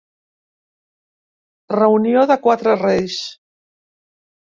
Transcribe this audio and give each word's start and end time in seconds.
Reunió 1.77 2.25
de 2.35 2.41
quatre 2.49 2.77
reis. 2.83 3.23